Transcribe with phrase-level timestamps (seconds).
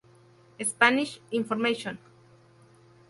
[0.65, 1.99] Spanish information